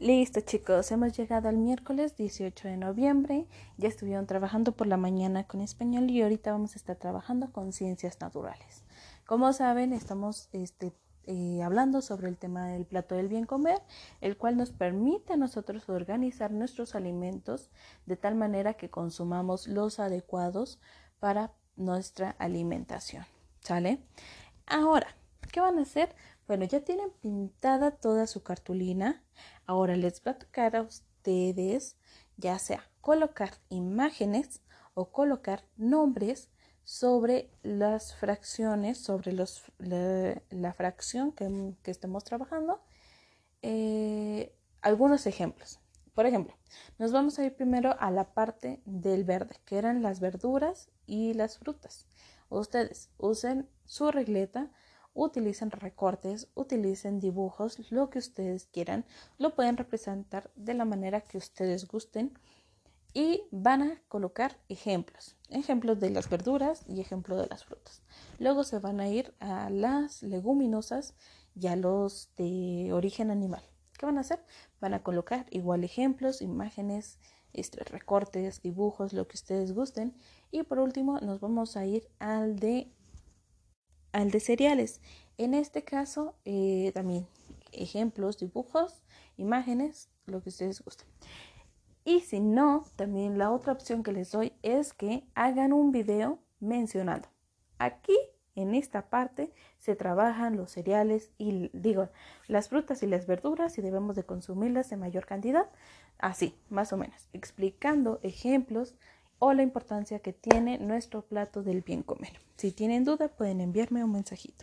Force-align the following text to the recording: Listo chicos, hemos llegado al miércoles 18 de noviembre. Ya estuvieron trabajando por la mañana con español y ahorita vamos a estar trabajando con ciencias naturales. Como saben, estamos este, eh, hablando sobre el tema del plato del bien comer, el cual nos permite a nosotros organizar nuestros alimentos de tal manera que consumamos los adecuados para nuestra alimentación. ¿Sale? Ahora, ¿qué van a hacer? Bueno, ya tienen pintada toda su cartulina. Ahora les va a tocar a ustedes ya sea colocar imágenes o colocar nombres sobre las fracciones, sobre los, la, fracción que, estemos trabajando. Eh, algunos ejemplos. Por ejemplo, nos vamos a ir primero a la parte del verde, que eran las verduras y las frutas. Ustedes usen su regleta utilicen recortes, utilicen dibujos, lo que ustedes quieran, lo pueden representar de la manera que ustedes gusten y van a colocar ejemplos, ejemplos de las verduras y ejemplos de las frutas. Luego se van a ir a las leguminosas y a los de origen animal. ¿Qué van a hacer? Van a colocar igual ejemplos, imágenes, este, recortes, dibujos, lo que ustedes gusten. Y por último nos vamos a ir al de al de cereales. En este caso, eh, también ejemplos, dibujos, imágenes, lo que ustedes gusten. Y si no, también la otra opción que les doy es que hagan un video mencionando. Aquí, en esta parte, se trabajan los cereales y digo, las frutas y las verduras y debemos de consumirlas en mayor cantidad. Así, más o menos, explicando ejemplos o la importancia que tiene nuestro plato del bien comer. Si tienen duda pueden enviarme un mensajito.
Listo 0.00 0.40
chicos, 0.40 0.90
hemos 0.92 1.14
llegado 1.14 1.50
al 1.50 1.58
miércoles 1.58 2.16
18 2.16 2.68
de 2.68 2.78
noviembre. 2.78 3.46
Ya 3.76 3.88
estuvieron 3.88 4.26
trabajando 4.26 4.72
por 4.72 4.86
la 4.86 4.96
mañana 4.96 5.44
con 5.44 5.60
español 5.60 6.10
y 6.10 6.22
ahorita 6.22 6.52
vamos 6.52 6.72
a 6.72 6.76
estar 6.76 6.96
trabajando 6.96 7.52
con 7.52 7.74
ciencias 7.74 8.18
naturales. 8.18 8.86
Como 9.26 9.52
saben, 9.52 9.92
estamos 9.92 10.48
este, 10.52 10.94
eh, 11.26 11.60
hablando 11.62 12.00
sobre 12.00 12.30
el 12.30 12.38
tema 12.38 12.68
del 12.68 12.86
plato 12.86 13.14
del 13.14 13.28
bien 13.28 13.44
comer, 13.44 13.82
el 14.22 14.38
cual 14.38 14.56
nos 14.56 14.70
permite 14.70 15.34
a 15.34 15.36
nosotros 15.36 15.86
organizar 15.90 16.50
nuestros 16.50 16.94
alimentos 16.94 17.70
de 18.06 18.16
tal 18.16 18.36
manera 18.36 18.72
que 18.72 18.88
consumamos 18.88 19.68
los 19.68 20.00
adecuados 20.00 20.80
para 21.18 21.52
nuestra 21.76 22.30
alimentación. 22.38 23.26
¿Sale? 23.60 24.02
Ahora, 24.64 25.08
¿qué 25.52 25.60
van 25.60 25.78
a 25.78 25.82
hacer? 25.82 26.16
Bueno, 26.50 26.64
ya 26.64 26.80
tienen 26.80 27.12
pintada 27.20 27.92
toda 27.92 28.26
su 28.26 28.42
cartulina. 28.42 29.22
Ahora 29.70 29.94
les 29.94 30.20
va 30.26 30.32
a 30.32 30.38
tocar 30.38 30.74
a 30.74 30.82
ustedes 30.82 31.96
ya 32.36 32.58
sea 32.58 32.90
colocar 33.00 33.52
imágenes 33.68 34.62
o 34.94 35.12
colocar 35.12 35.62
nombres 35.76 36.50
sobre 36.82 37.52
las 37.62 38.16
fracciones, 38.16 38.98
sobre 38.98 39.32
los, 39.32 39.62
la, 39.78 40.72
fracción 40.72 41.30
que, 41.30 41.76
estemos 41.84 42.24
trabajando. 42.24 42.82
Eh, 43.62 44.52
algunos 44.82 45.26
ejemplos. 45.26 45.78
Por 46.16 46.26
ejemplo, 46.26 46.56
nos 46.98 47.12
vamos 47.12 47.38
a 47.38 47.44
ir 47.44 47.54
primero 47.54 47.94
a 48.00 48.10
la 48.10 48.34
parte 48.34 48.82
del 48.86 49.22
verde, 49.22 49.54
que 49.66 49.78
eran 49.78 50.02
las 50.02 50.18
verduras 50.18 50.90
y 51.06 51.32
las 51.34 51.58
frutas. 51.58 52.08
Ustedes 52.48 53.08
usen 53.18 53.68
su 53.84 54.10
regleta 54.10 54.72
utilicen 55.14 55.70
recortes, 55.70 56.48
utilicen 56.54 57.20
dibujos, 57.20 57.90
lo 57.90 58.10
que 58.10 58.18
ustedes 58.18 58.66
quieran, 58.66 59.04
lo 59.38 59.54
pueden 59.54 59.76
representar 59.76 60.50
de 60.56 60.74
la 60.74 60.84
manera 60.84 61.20
que 61.20 61.38
ustedes 61.38 61.86
gusten 61.88 62.38
y 63.12 63.42
van 63.50 63.82
a 63.82 64.02
colocar 64.08 64.56
ejemplos, 64.68 65.36
ejemplos 65.48 65.98
de 65.98 66.10
las 66.10 66.28
verduras 66.28 66.84
y 66.86 67.00
ejemplos 67.00 67.40
de 67.40 67.48
las 67.48 67.64
frutas. 67.64 68.02
Luego 68.38 68.62
se 68.64 68.78
van 68.78 69.00
a 69.00 69.08
ir 69.08 69.34
a 69.40 69.68
las 69.70 70.22
leguminosas 70.22 71.14
y 71.54 71.66
a 71.66 71.76
los 71.76 72.30
de 72.36 72.92
origen 72.92 73.30
animal. 73.30 73.62
¿Qué 73.98 74.06
van 74.06 74.18
a 74.18 74.22
hacer? 74.22 74.44
Van 74.80 74.94
a 74.94 75.02
colocar 75.02 75.46
igual 75.50 75.84
ejemplos, 75.84 76.40
imágenes, 76.40 77.18
este, 77.52 77.82
recortes, 77.84 78.62
dibujos, 78.62 79.12
lo 79.12 79.26
que 79.26 79.36
ustedes 79.36 79.74
gusten. 79.74 80.14
Y 80.50 80.62
por 80.62 80.78
último 80.78 81.18
nos 81.20 81.40
vamos 81.40 81.76
a 81.76 81.84
ir 81.84 82.08
al 82.18 82.56
de 82.56 82.92
al 84.12 84.30
de 84.30 84.40
cereales. 84.40 85.00
En 85.38 85.54
este 85.54 85.82
caso, 85.82 86.34
eh, 86.44 86.90
también 86.94 87.26
ejemplos, 87.72 88.38
dibujos, 88.38 89.02
imágenes, 89.36 90.08
lo 90.26 90.42
que 90.42 90.50
ustedes 90.50 90.82
gusten. 90.82 91.08
Y 92.04 92.20
si 92.20 92.40
no, 92.40 92.84
también 92.96 93.38
la 93.38 93.50
otra 93.50 93.72
opción 93.72 94.02
que 94.02 94.12
les 94.12 94.32
doy 94.32 94.52
es 94.62 94.92
que 94.92 95.24
hagan 95.34 95.72
un 95.72 95.92
video 95.92 96.38
mencionando. 96.58 97.28
Aquí, 97.78 98.16
en 98.54 98.74
esta 98.74 99.08
parte, 99.08 99.52
se 99.78 99.94
trabajan 99.96 100.56
los 100.56 100.72
cereales 100.72 101.30
y 101.38 101.70
digo, 101.72 102.08
las 102.48 102.68
frutas 102.68 103.02
y 103.02 103.06
las 103.06 103.26
verduras 103.26 103.78
y 103.78 103.82
debemos 103.82 104.16
de 104.16 104.24
consumirlas 104.24 104.92
en 104.92 105.00
mayor 105.00 105.26
cantidad. 105.26 105.70
Así, 106.18 106.54
más 106.68 106.92
o 106.92 106.96
menos, 106.96 107.28
explicando 107.32 108.18
ejemplos 108.22 108.94
o 109.40 109.52
la 109.52 109.62
importancia 109.62 110.20
que 110.20 110.32
tiene 110.32 110.78
nuestro 110.78 111.22
plato 111.22 111.64
del 111.64 111.80
bien 111.80 112.04
comer. 112.04 112.38
Si 112.56 112.70
tienen 112.70 113.04
duda 113.04 113.28
pueden 113.28 113.60
enviarme 113.60 114.04
un 114.04 114.12
mensajito. 114.12 114.54